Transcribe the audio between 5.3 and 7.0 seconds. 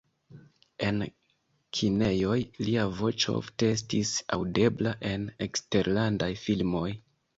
eksterlandaj filmoj.